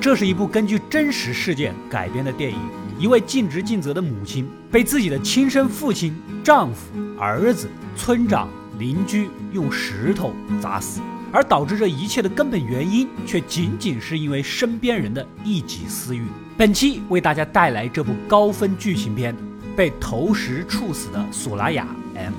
[0.00, 2.58] 这是一部根据真实事件改编的电影。
[2.98, 6.14] 一位尽职尽责的母亲被自己的亲生父亲、
[6.44, 8.48] 丈夫、儿子、村长、
[8.78, 11.00] 邻居用石头砸死，
[11.32, 16.24] 而导致这一切的根本原因，却仅仅是因为身边人的一己私欲。
[16.58, 19.34] 本期为大家带来这部高分剧情片
[19.74, 22.32] 《被投石处死的索拉雅 M》。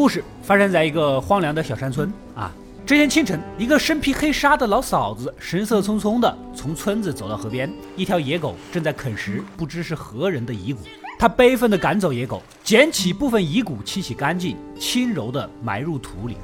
[0.00, 2.50] 故事发生在一个荒凉的小山村啊。
[2.86, 10.80] 这天清晨，一个身披黑纱的老嫂子神色匆匆地从村子走到河边，一条野狗正在啃食不知是何人的遗骨。
[11.18, 16.38] 她悲愤地赶走野狗，捡起部分遗骨清洗干净，轻柔地埋入土里。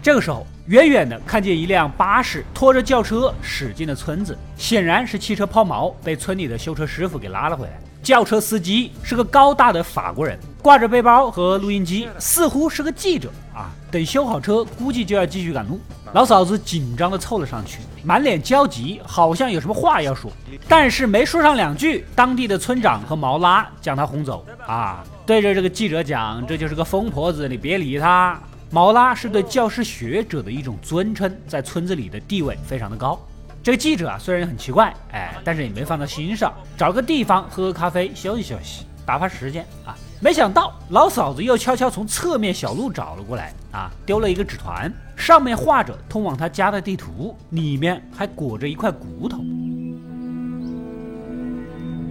[0.00, 7.72] 这个时候，远远的看见一辆巴士拖着轿车驶进了村子，显然是汽车抛锚，被村里的修车师傅给拉了回来。
[8.04, 13.72] 轿车司机是个高大的法国人，挂着背包和录音机，似乎是个记者啊。
[13.90, 15.80] 等修好车，估计就要继续赶路。
[16.12, 20.30] 老嫂子紧张地凑了上去，满脸焦急，好像有什么话要说，
[20.68, 28.40] 但是没说上两句，当地的村长和毛拉将他轰走啊，对着这个记者讲：“这就是个疯婆子，你别理他。”
[28.72, 33.18] 毛拉是对教师学者的一种尊称，在村子里的地位非常的高。
[33.64, 39.96] 这个记者啊，虽然很奇怪，哎，但是也没放在心上，找个地方喝喝咖啡，休息休息，打发时间啊。
[40.20, 49.38] 没想到老嫂子又悄悄从侧面小路找了过来啊，丢了一个纸团，上面画着通往他家的地图，里面还裹着一块骨头。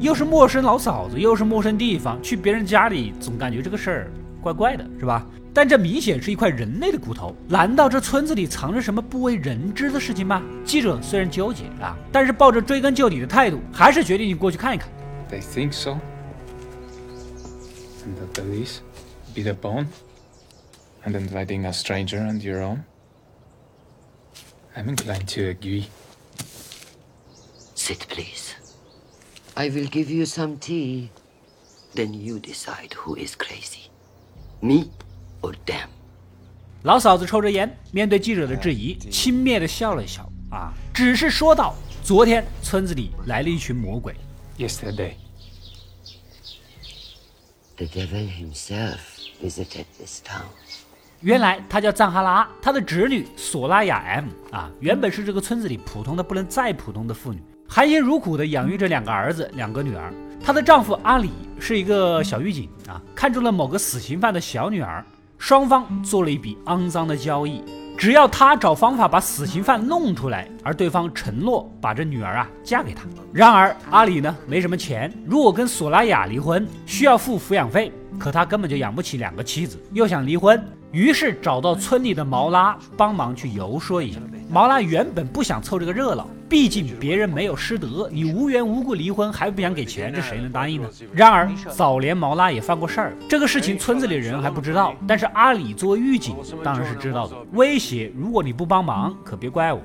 [0.01, 5.25] 又是陌生老嫂子，又是陌生地方，去别人家里总感觉这个事儿怪怪的，是吧？
[5.53, 10.41] 但这明显是一块人类的骨头，难道这村子里藏着什么不为人知的事情吗？
[10.63, 14.89] 记者虽然纠结啊，但是抱着追根究底的态度，还是决定过去看一看。
[15.29, 15.97] They think so.
[18.05, 18.79] And the police
[19.35, 19.87] be the bone
[21.05, 22.83] and inviting a stranger and your own.
[24.75, 25.87] I'm inclined to agree.
[27.75, 28.53] Sit, please.
[29.55, 31.09] I will give you some tea.
[31.95, 33.89] Then you decide who is crazy.
[34.61, 34.91] Me
[36.83, 40.27] 老嫂子抽着烟，面对记者的质疑，轻蔑地笑了笑。
[40.49, 44.15] 啊，只是说道：“昨天村子里来了一群魔鬼。”
[44.57, 45.13] Yesterday.
[47.75, 48.97] The devil himself
[49.43, 50.47] visited this town.
[51.21, 60.13] 原来他叫赞哈拉，他的侄女索拉雅 M 啊，原本是这个村子里普通的不能再普通的妇女，含辛茹苦地养育着两个儿子，两个女儿。
[60.41, 65.05] 她的丈夫阿里是一个小狱警啊，看中了某个死刑犯的小女儿，
[65.39, 67.63] 双方做了一笔肮脏的交易。
[67.97, 73.03] 只要他找方法把死刑犯弄出来，而对方承诺把这女儿啊嫁给他。
[73.33, 80.63] 然而阿里呢没什么钱，如果跟索拉雅离婚，需要付抚养费，可他根本就养不起两个妻子，又想离婚。
[80.91, 84.19] 于是找到村里的毛拉帮忙去游说一下。
[84.51, 90.89] 毛拉原本不想凑这个热闹，毕竟别人没有失德，你无缘无故离婚还不想给钱，这谁能答应呢？
[91.13, 99.79] 然而早年毛拉也犯过事儿，这个事情村子里人还不知道，但是阿里作为狱警当然是知道的，威胁如果你不帮忙，可别怪我。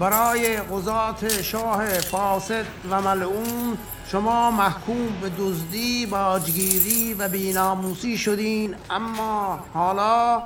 [0.00, 3.78] برای قضات شاه فاسد و ملعون
[4.10, 10.42] شما محکوم به دزدی باجگیری و بیناموسی شدین اما حالا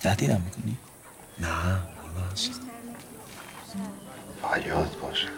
[0.00, 0.76] تهدیدم میکنی؟
[1.38, 1.48] نه
[4.66, 5.28] یاد باشه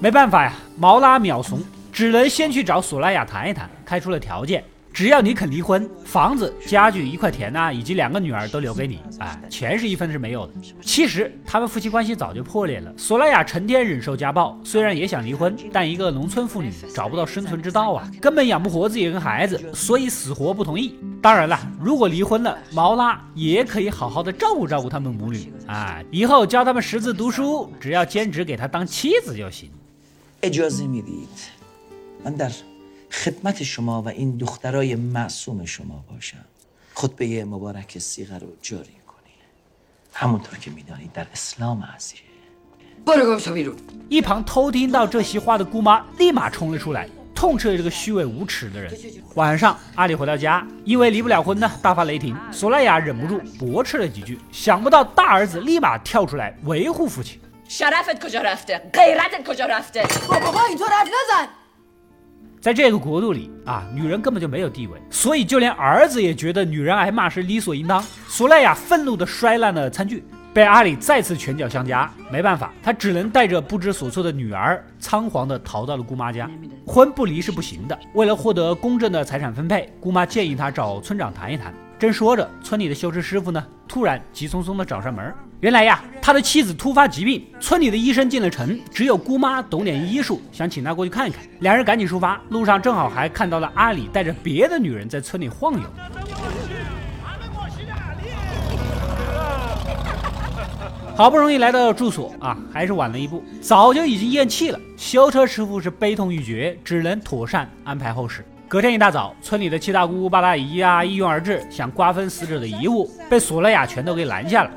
[0.00, 1.60] 没办法呀，毛拉秒怂，
[1.92, 4.64] 只能先去找索拉雅谈一谈，开出了条件。
[4.97, 10.53] 只要你肯离婚，房子、家具、一块田呐，以及两个女儿都留给你，哎，钱是一分是没有的。
[10.81, 12.91] 其实他们夫妻关系早就破裂了。
[12.97, 20.95] 索拉雅成天忍受家暴，虽然也想离婚，但一个农村妇女找不到生存之道啊，根本养不活自己跟孩子，所以死活不同意。
[21.21, 29.69] 当然了，如果离婚了，毛拉也可以好好的照顾照顾他们母女啊，以后教他们识字读书，只要兼职给他当妻子就行。
[33.10, 36.44] خدمت شما و این دخترای معصوم شما باشم
[36.94, 39.40] خطبه مبارک سیغه رو جاری کنید
[40.12, 42.20] همونطور که میدانید در اسلام عزیز
[44.08, 48.92] 一旁偷听到这席话的姑妈立马冲了出来，痛斥这个虚伪无耻的人。
[49.34, 52.36] 晚上，阿里回到家，因为离不了婚呢，大发雷霆。
[52.52, 57.40] 索拉雅忍不住驳斥了几句，想不到大儿子立马跳出来维护父亲。
[62.59, 68.03] 在这个国度里啊，女人根本就没有地位，所以就连儿子也觉得女人挨骂是理所应当。
[68.27, 70.23] 索莱亚愤怒地摔烂了餐具，
[70.53, 72.11] 被阿里再次拳脚相加。
[72.31, 76.49] 没办法，他只能带着不知所措的女儿，仓皇地逃到了姑妈家。
[76.85, 81.73] 婚不离是不行的，为了获得公正的财产分配，姑妈建议他找村长谈一谈。
[81.99, 85.33] 正说着，村里的修车师傅呢，突然急匆匆地找上门。
[85.59, 91.43] 原来呀，他的妻子突发疾病，村里的医生进了城，只有姑妈懂点医术，想请他过去看一看。
[91.61, 95.89] 两人赶紧出发，路上正好还看到了阿里带着别的女人在村里晃悠。
[101.15, 104.79] 好不容易来到住所啊，还是晚了一步，早就已经咽气了。
[104.95, 108.45] 修车师傅是悲痛欲绝，只能妥善安排后事。
[108.69, 114.71] 隔天一大早，村里的七大姑八大姨啊一拥而至，想瓜分死者的遗物，被索勒雅全都给拦下了。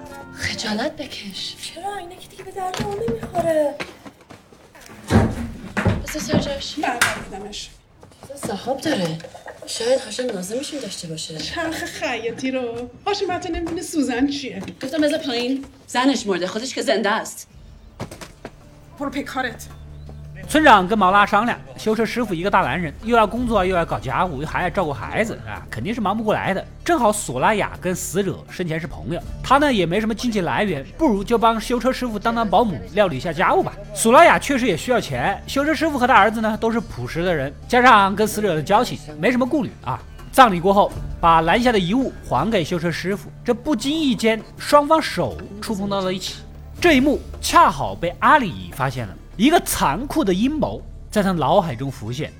[20.50, 26.66] 村长跟毛拉商量，修车师傅一个大男人，又要工作又要搞家务，又还要照顾孩子啊，肯定是忙不过来的。
[26.84, 33.72] 正好索拉雅跟死者生前是朋友，他呢也没什么经济来源，不如就帮修车师傅当当保姆，料理一下家务吧。
[33.94, 40.00] 索拉雅确实也需要钱，修车师傅和他儿子呢都是朴实的人，加上跟死者的交情，没什么顾虑啊。
[40.32, 46.42] 葬礼过后，把拦下的遗物还给修车师傅，这不经意间，双方手触碰到了一起。
[46.80, 49.14] 这一幕恰好被阿里发现了。
[49.40, 52.30] 一个残酷的阴谋在他脑海中浮现。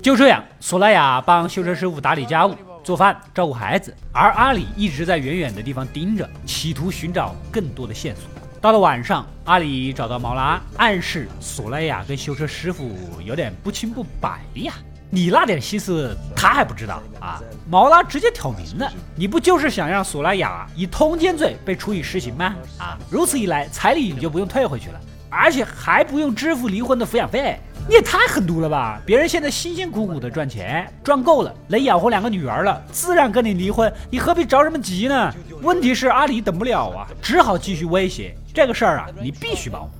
[0.00, 8.24] 就这样，索莱雅帮修车师傅打理家务、做饭、照顾孩子，而阿里一直在远远的地方盯着，企图寻找更多的线索。
[8.62, 14.72] 到了晚上，阿里找到毛拉，暗示索莱雅跟修车师傅有点不清不白呀。
[15.10, 17.40] 你那点心思他还不知道啊！
[17.68, 22.54] 毛拉直接挑明了，你不就是想让索拉雅以通奸罪被处以实刑吗？
[22.78, 25.00] 啊，如此一来，彩礼你就不用退回去了，
[25.30, 27.58] 而且还不用支付离婚的抚养费，
[27.88, 29.00] 你也太狠毒了吧！
[29.06, 35.32] 别人现在辛辛苦苦的赚钱，赚够了，能养活两个女儿了，自然跟你离婚，你何必着什么急呢？
[35.62, 39.90] 问题是阿里等不了啊，只好继续威胁，这个事儿啊，你必须帮我。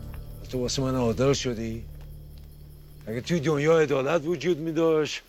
[3.08, 5.22] اگه توی دنیا عدالت وجود می داشت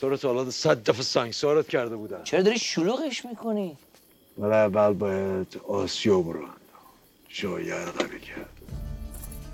[0.00, 3.76] تو رو تا صد دفعه سنگسارت کرده بودم چرا داری شلوغش می‌کنی؟
[4.38, 6.56] ولی اول باید آسیاب رو انداخت
[7.28, 8.59] جای عرقبی کرد.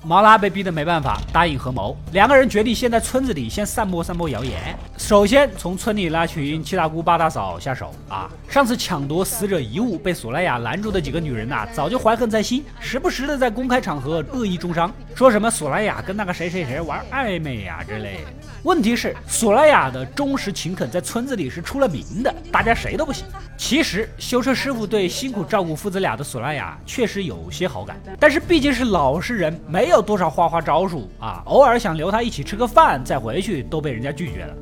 [0.06, 1.96] 毛拉被逼得没办法，答应合谋。
[2.12, 4.78] 两个人决定先在村子里先散播散播谣言。
[4.96, 8.30] 首先从村里那群七大姑八大嫂下手啊！
[8.48, 18.20] 上次抢夺死者遗物被索莱雅拦住的几个女人呐、早就怀恨在心，时不时的在公开场合恶意中伤，说什么索莱雅跟那个谁谁谁玩暧昧呀、之类。
[18.62, 23.24] 问题是，索莱雅的忠实勤恳在村子里是出了名的，大家谁都不行。
[23.56, 31.42] 其实修车师傅对辛苦照顾父子俩的索拉雅确实有些好感，但是毕竟是老实人，没有多少花花招数啊。
[31.46, 34.54] 偶尔想留他一起吃个饭再回去，都被人家拒绝了。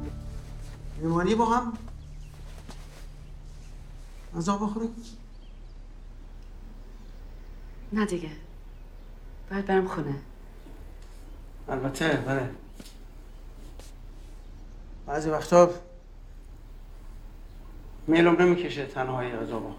[7.91, 8.27] 那这个
[15.08, 15.70] بعضی وقتا
[18.08, 19.76] میلم نمیکشه تنهایی غذا بخورم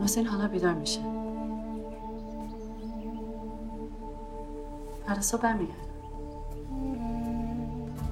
[0.00, 1.00] محسن حالا بیدار میشه
[5.06, 5.86] فردا صبح برمیگرد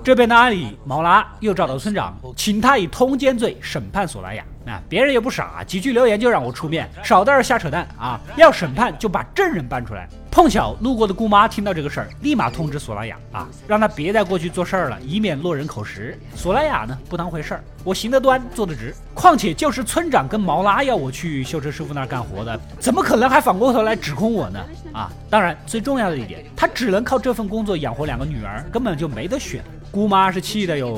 [0.05, 4.45] 这边的阿里毛拉又找到村长，请他以通奸罪审判索拉雅。
[4.67, 8.21] 那、别人也不傻，几句留言就让我出面，少在这儿瞎扯淡啊！
[8.37, 10.07] 要审判就把证人搬出来。
[10.40, 16.18] 碰巧路过的姑妈听到这个事儿，立马通知索拉雅啊，让她别再过去做事儿了，以免落人口实。
[16.34, 24.66] 索拉雅呢不当回事儿，我行得端，坐得直，况且就是村长跟毛拉要我去修车师傅那儿干活的，怎么可能还反过头来指控我呢？
[24.94, 29.62] 啊，当然最重要的一点，他只能靠这份工作养活两个女儿，根本就没得选。
[29.92, 30.98] 姑妈是气的哟，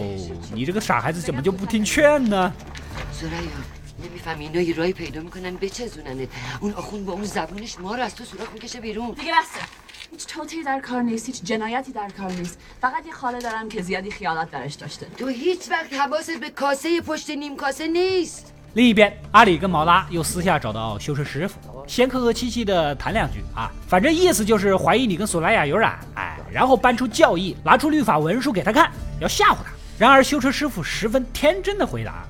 [0.54, 2.54] 你这个傻孩子怎么就不听劝呢？
[3.12, 3.81] 索拉雅。
[4.05, 6.29] نمیفهمی اینا یه راهی پیدا میکنن بچزوننت
[6.61, 9.61] اون آخون با اون زبونش ما رو از تو سوراخ میکشه بیرون دیگه بسته
[10.11, 13.83] هیچ توتی در کار نیست هیچ جنایتی در کار نیست فقط یه خاله دارم که
[13.83, 21.55] زیادی خیالات درش داشته تو هیچ وقت حواست به کاسه پشت نیم کاسه نیست 另一边，阿里跟毛拉又私下找到修车师傅，
[21.87, 29.73] 先客客气气的谈两句啊，反正意思就是怀疑你跟索莱雅有染，哎，然后搬出教义，拿出律法文书给他看，要吓唬他。
[29.99, 32.27] 然而修车师傅十分天真的回答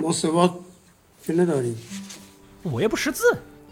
[0.00, 0.62] 我什么
[1.22, 1.64] 听得到的
[2.62, 3.24] 我又不识字。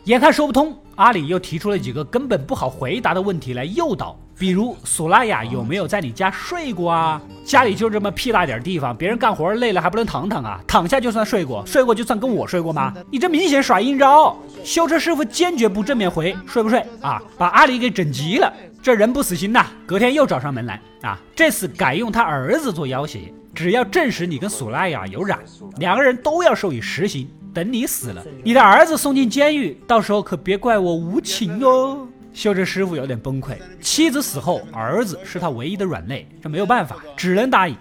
[0.05, 7.21] 眼看说不通阿里又提出了几个根本不好回答的问题来诱导比如索拉雅有没有在你家睡过啊？
[7.45, 10.61] 家里就这么屁大点地方别人干活累了还不能躺躺啊？
[10.67, 12.93] 躺下就算睡过睡过就算跟我睡过吗？
[13.11, 14.37] 你这明显耍阴招。
[14.63, 16.85] 修车师傅坚决不正面回睡不睡？
[17.01, 18.53] 啊把阿里给整急了。
[18.83, 20.81] 这人不死心呐隔天又找上门来。
[21.03, 23.33] 啊这次改用他儿子做要挟。
[23.57, 25.41] 只要证实你跟索拉雅有染，
[25.79, 27.27] 两个人都要授以实刑。
[27.55, 32.07] 等你死了，你的儿子送进监狱，到时候可别怪我无情哦。
[32.35, 37.75] 修车师傅有点崩溃，妻子死后，儿子是他唯一的软肋，这没有办法，只能答应。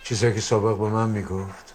[0.04, 1.72] چیزایی که سابق به من میگفت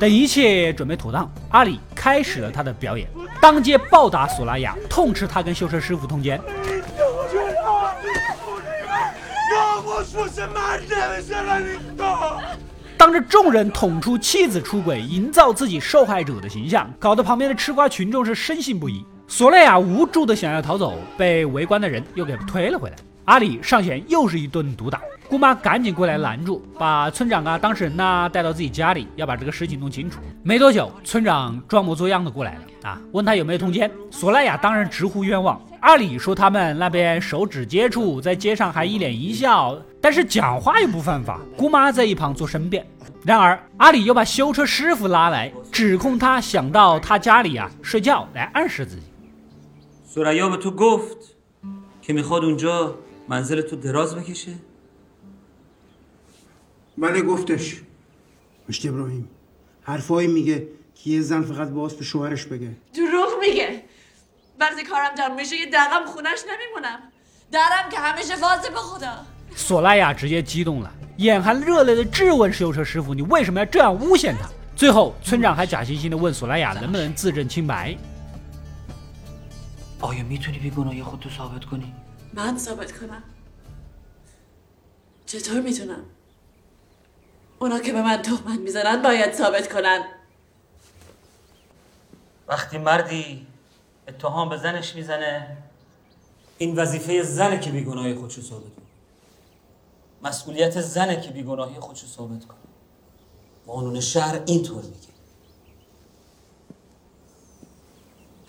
[0.00, 3.08] 等一切准备妥当，阿里开始了他的表演，
[3.42, 6.40] 当街暴打索拉雅，痛斥他跟修车师傅通奸。
[12.97, 19.05] 当着众人捅出妻子出轨，营造自己受害者的形象，搞得旁边的吃瓜群众是深信不疑。
[19.27, 22.95] 索莱亚无助的想要逃走，被围观的人又给推了回来。
[23.25, 30.19] 阿里上前又是一顿毒打，姑妈赶紧过来拦住，把村长啊、当事人呐带到自己家里，要把这个事情弄清楚。
[30.43, 33.89] 没多久，村长装模作样的过来了啊，问他有没有通奸。
[34.11, 35.59] 索莱亚当然直呼冤枉。
[35.82, 41.40] 阿里说他们那边手指接触，在街上还一脸一笑，但是讲话又不犯法。
[41.56, 42.86] 姑妈在一旁做申辩。
[43.24, 49.02] 然而，阿里又把修车师傅拉来，指控他想到他家里啊睡觉来暗示自己。
[50.04, 51.36] سریا به تو گفت
[52.02, 52.94] که میخواد اونجا
[53.28, 54.52] منزل تو دراز بکشه؟
[56.98, 57.82] بله گفتش
[58.68, 59.28] مشت ابراهیم
[59.82, 63.81] حرفایی میگه که یه زن فقط باز به شوهرش بگه دروغ میگه
[64.62, 66.98] وقتی کارم تموم میشه یه دقم خونش نمیمونم
[67.52, 69.12] درم که همیشه واسه به خدا
[69.56, 77.96] 索拉雅直接激动了，眼含热泪的质问修车师傅：“你为什么要这样诬陷他？”最后，村长还假惺惺的问索拉雅能不能自证清白。
[80.00, 81.92] آیا میتونی بیگناهی خودتو ثابت کنی؟
[82.34, 83.22] من ثابت کنم
[85.26, 86.04] چطور میتونم
[87.58, 90.04] اونا که به من تهمت میزنن باید ثابت کنن
[92.48, 93.46] وقتی مردی
[94.08, 95.56] اتهام به زنش میزنه
[96.58, 98.86] این وظیفه زنه که بیگناهی خودشو ثابت کنه
[100.22, 102.58] مسئولیت زنه که بیگناهی خودشو ثابت کنه
[103.66, 105.08] قانون شهر اینطور میگه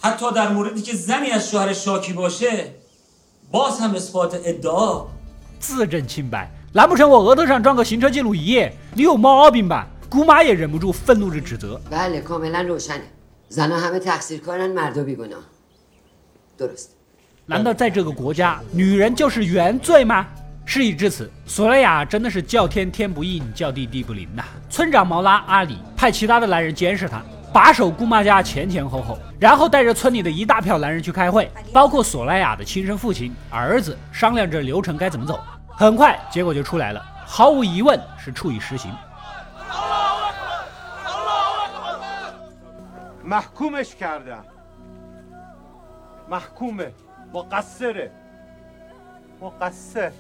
[0.02, 2.74] حتی در موردی که زنی از شوهر شاکی باشه
[3.52, 5.06] باز هم اثبات ادعا
[5.62, 8.72] 自证清白，难不成我额头上装个行车记录仪？
[8.96, 9.88] 你有毛病吧？
[10.10, 11.80] 姑妈也忍不住愤怒的指责。
[11.92, 13.04] بله کاملا روشنه
[13.54, 15.44] زنها همه تقصیر کارن مردا بیگناه
[16.58, 16.90] درست
[17.46, 20.28] 难道在这个国家，女人就是原罪吗？
[20.66, 35.40] 事已至此，索莱亚真的是叫天天不应，叫地地不灵呐、村长毛拉阿里派其他的男人监视他，把守姑妈家前前后后，然后带着村里的一大票男人去开会，包括索莱亚的亲生父亲、儿子，商量着流程该怎么走。
[35.70, 38.92] 很快，结果就出来了，毫无疑问是处以实刑。
[43.24, 44.44] محکومش کردم
[46.30, 46.92] محکومه
[47.34, 48.12] مقصره
[49.42, 50.12] مقصر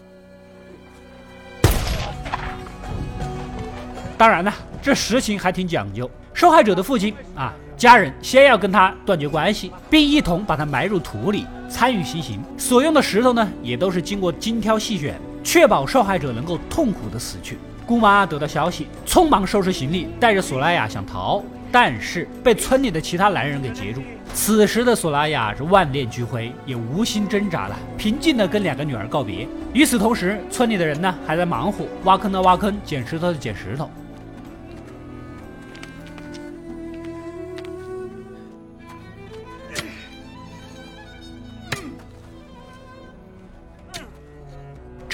[4.17, 6.09] 当然呢，这实情还挺讲究。
[6.33, 12.41] 受害者的父亲啊，家人先要跟他断绝关系，并一同把他埋入土里，参与行刑。
[12.57, 17.57] 所用的石头呢，也都是经过精挑细选，确保受害者能够痛苦的死去。
[17.85, 21.41] 姑妈得到消息，匆忙收拾行李，带着索拉雅想逃，
[21.74, 24.00] 但是被村里的其他男人给截住。
[24.32, 29.44] 此时的索拉雅是万念俱灰，也无心挣扎了，平静的跟两个女儿告别。
[29.72, 33.90] 与此同时，村里的人呢还在忙活，挖坑的挖坑，捡石头的捡石头。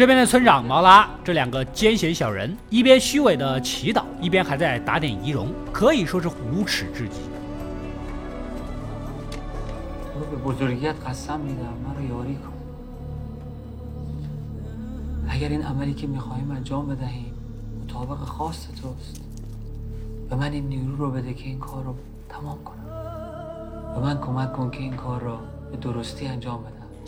[0.01, 7.21] 这边的村长毛拉，这两个奸险小人，一边虚伪的祈祷，一边还在打点仪容，可以说是无耻至极。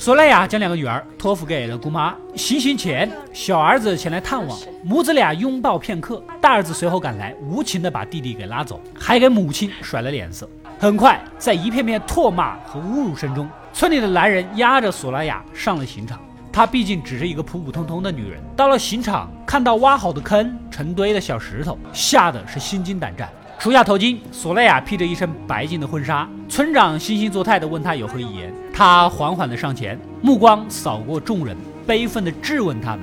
[0.02, 10.50] 索莱雅将两个女儿托付给了姑妈行刑前小儿子前来探望母子俩拥抱片刻大儿子随后赶来无情的把弟弟给拉走还给母亲甩了脸色。
[10.76, 16.18] 很快在一片片唾骂和侮辱声中村里的男人押着索莱雅上了刑场。
[16.52, 23.30] 她毕竟只是一个普普通通的女人到了刑场看到挖好的坑成堆的小石头吓得是心惊胆战。
[23.62, 28.52] 除下头巾索莱雅披着一身白净的婚纱村长惺惺作态地问她有何遗言。
[28.75, 33.02] 她缓缓地上前目光扫过众人悲愤地质问他们。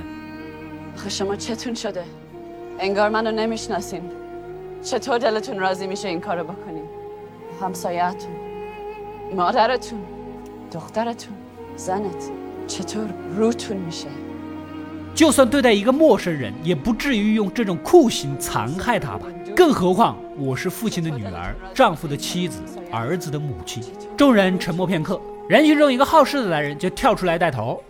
[15.16, 19.26] 就算对待一个陌生人也不至于用这种酷刑残害他吧。
[19.60, 23.84] 更何况我是父亲的女儿，丈夫的妻子，儿子的母亲。
[24.16, 27.84] 众人沉默片刻，人群中一个好事的男人就跳出来带头。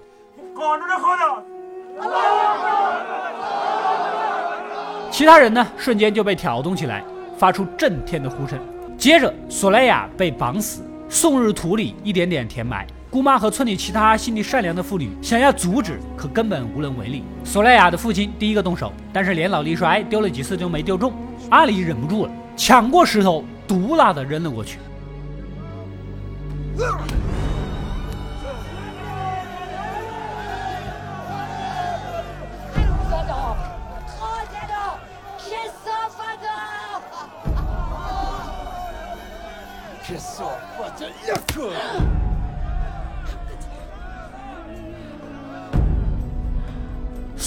[5.11, 7.03] 其他人呢，瞬间就被挑动起来，
[7.37, 8.57] 发出震天的呼声。
[8.97, 12.87] 接着，索莱亚被绑死，送入土里，一点点填埋。
[13.11, 17.23] 姑妈和村里其他心地善良的妇女想要阻止，可根本无能为力。
[17.43, 21.13] 索莱亚的父亲第一个动手，但是年老力衰，丢了几次就没丢中。
[21.49, 24.77] 阿里忍不住了，抢过石头，毒辣的扔了过去。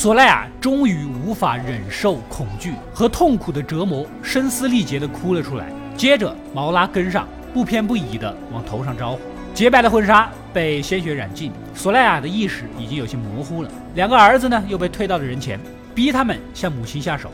[0.02, 5.66] 索莱亚终于无法忍受恐惧和痛苦的折磨，声嘶力竭地哭了出来。
[5.97, 9.21] 接着，毛拉跟上，不偏不倚地往头上招呼。
[9.54, 13.71] 洁白的婚纱被鲜血染尽，索莱亚的意识已经有些模糊了。
[13.95, 15.60] 两个儿子呢，又被推到了人前，
[15.95, 17.30] 逼他们向母亲下手。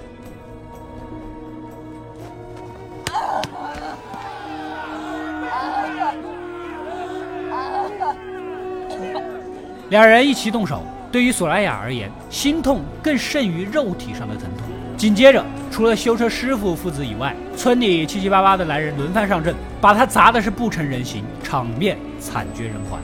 [9.89, 10.83] 两人一齐动手。
[11.11, 14.67] 对于索莱亚而言，心痛更甚于肉体上的疼痛。
[14.97, 23.01] 紧接着，除了修车师傅父子以外，村里七七八八的男人轮番上阵，把他砸的是不成人形，场面惨绝人寰。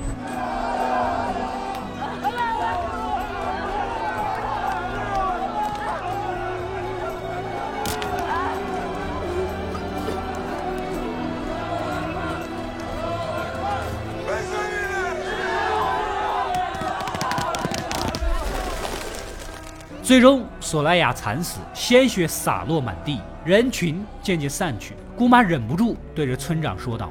[20.14, 24.94] 最终，索莱亚惨死，鲜血洒落满地，人群渐渐散去。
[25.16, 27.10] 姑妈忍不住对着村长说道：“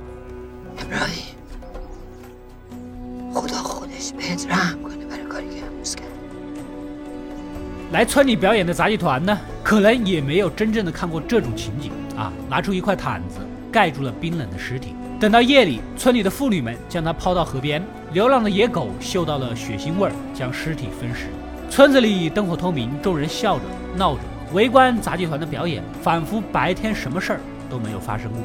[7.91, 12.31] 来村里表演的杂技团呢，可能也没有真正的看过这种情景啊！
[12.49, 13.39] 拿出一块毯子
[13.69, 14.95] 盖住了冰冷的尸体。
[15.19, 21.27] 等到夜里，村里的妇女们将它抛到河边，流浪的野狗嗅到了血腥味儿，将尸体分尸。”
[21.75, 23.65] 村子里灯火通明，众人笑着
[23.97, 24.21] 闹着，
[24.53, 28.39] 围观杂技团的表演，仿佛白天什么事儿都没有发生过。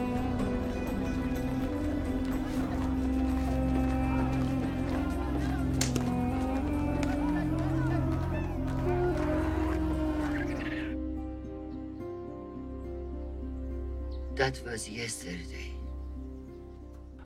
[14.38, 15.74] That was yesterday.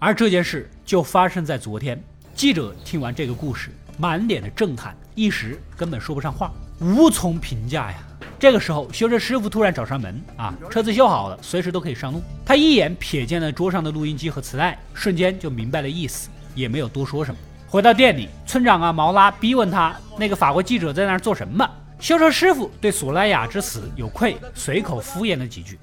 [0.00, 2.02] 而这件事就发生在昨天。
[2.34, 3.70] 记者听完这个故事。
[3.98, 6.50] 满脸的震撼，一时根本说不上话，
[6.80, 7.98] 无从评价呀。
[8.38, 12.20] 这个时候，修车师傅突然找上门啊，车子修好了，随时都可以上路。
[12.44, 17.38] 他一眼瞥见了桌上的录音机和磁带，瞬间就明白了意思，也没有多说什么。
[17.68, 21.68] 回到店里，村长啊毛拉逼问他那个法国记者在那儿做什么。
[22.00, 25.78] 修车师傅对索莱雅之死有愧，随口敷衍了几句。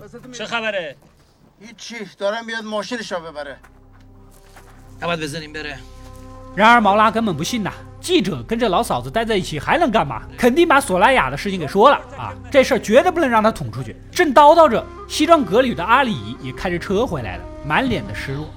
[6.55, 7.71] 然而毛拉根本不信呐。
[8.01, 10.23] 记者跟这老嫂子待在一起还能干嘛？
[10.37, 12.33] 肯定把索拉雅的事情给说了啊！
[12.49, 13.93] 这事儿绝对不能让他捅出去。
[14.09, 18.47] 正叨叨着，西装革履的阿里也开着车回来了，满脸的失落。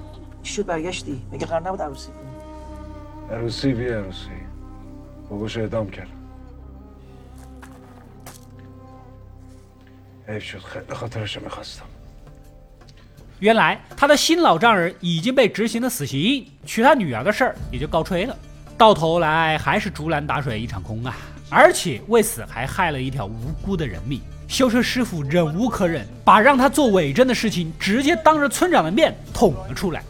[13.42, 18.38] 原来他的新老丈人已经被执行了死刑，娶他女儿的事儿也就告吹了。
[18.78, 21.16] 到头来还是竹篮打水一场空啊！
[21.50, 24.20] 而且为此还害了一条无辜的人命。
[24.46, 30.05] 修车师傅忍无可忍，把让他做伪证的事情直接当着村长的面捅了出来。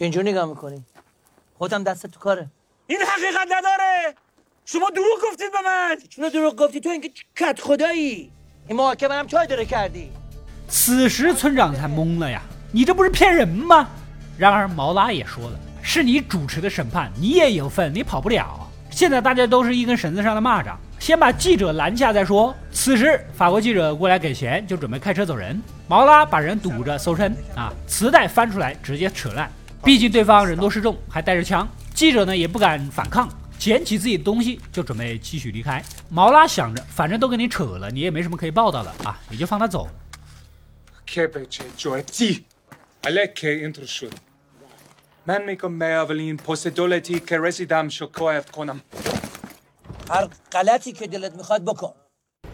[0.00, 0.84] اینجور نگاه میکنی؟
[1.58, 2.46] خودم دست تو کاره
[2.86, 4.14] این حقیقت نداره
[4.64, 8.30] شما دروغ گفتید به من چرا دروغ گفتی تو اینکه کت خدایی
[8.68, 10.10] این محاکمه هم چای داره کردی
[10.68, 13.88] 此时村长才懵了呀，你这不是骗人吗？
[14.36, 18.68] 然而毛拉也说了，是你主持的审判，你也有份，你跑不了。
[18.90, 22.54] 现在大家都是一根绳子上的蚂蚱，先把记者拦下再说。
[22.72, 25.62] 此时法国记者过来给钱，就准备开车走人。
[25.86, 29.48] 毛拉把人堵着搜身啊，磁带翻出来直接扯烂。
[29.83, 31.67] 毕竟对方人多势众，还带着枪。
[31.93, 35.83] 记者呢也不敢反抗，捡起自己的东西就准备继续离开。
[36.09, 39.89] 毛拉想着，反正都跟你扯了，你也没什么可以报道的啊，你就放他走。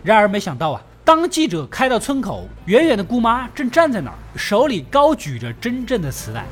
[0.01, 6.45] 然而没想到啊，当记者开到村口，远远的姑妈正站在那儿，手里高举着真正的磁带。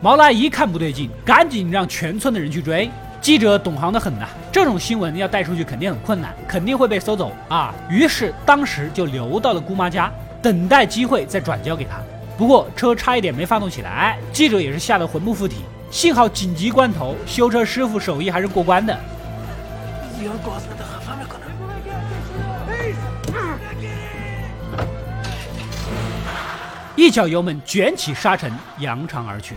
[0.00, 2.88] 毛拉一看不对劲，赶紧让全村的人去追。
[3.20, 7.74] 记者懂行的很呐、这种新闻要带出去肯定很困难，肯定会被搜走啊。
[7.90, 10.08] 于是当时就留到了姑妈家，
[10.40, 11.98] 等待机会再转交给他。
[12.36, 15.56] 不过车差一点没发动起来，记者也是吓得魂不附体。
[15.90, 18.96] 幸好紧急关头，修车师傅手艺还是过关的。
[26.94, 29.56] 一脚油门卷起沙尘，扬长而去。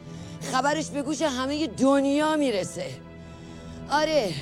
[0.52, 2.86] خبرش به گوش همه دنیا میرسه
[3.90, 4.32] آره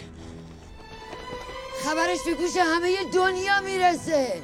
[1.85, 4.43] خبرش به گوش همه دنیا میرسه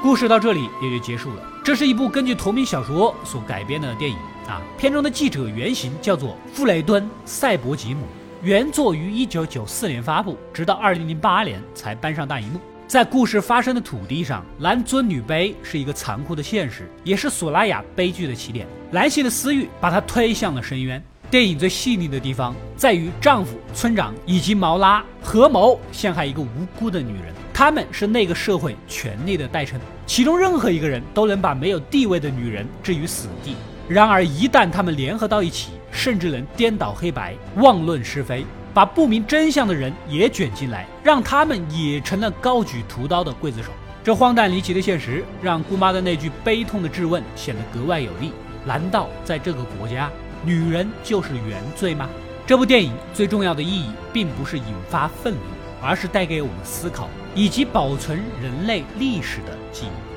[0.00, 1.42] 故事到这里也就结束了。
[1.64, 4.16] 这是一部根据同名小说所改编的电影
[4.46, 4.62] 啊。
[4.78, 8.04] 片中的记者原型叫做弗雷敦·塞伯吉姆，
[8.40, 12.60] 原作于1994年发布，直到2008年才搬上大荧幕。
[12.93, 18.67] 在故事发生的土地上，男尊女卑是一个残酷的现实，也是索拉雅悲剧的起点。
[18.91, 21.03] 男性的私欲把她推向了深渊。
[21.27, 33.55] 电影最细腻的地方在于丈夫、村长以及毛拉合谋陷害一个无辜的女人，他们是那个社会权力的代称，其中任何一个人都能把没有地位的女人置于死地。
[33.89, 43.71] 然而，一旦他们联合到一起，甚至能颠倒黑白、妄论是非，把不明真相的人也卷进来，让他们也成了高举屠刀的刽子手。
[44.03, 48.33] 这荒诞离奇的现实，让姑妈的那句悲痛的质问显得格外有力：
[48.65, 50.11] 难道在这个国家？
[50.43, 52.09] 女人就是原罪吗？
[52.45, 55.39] 这部电影最重要的意义，并不是引发愤怒，
[55.81, 60.12] 而是带给我们思考，以及保存人类历史的记忆。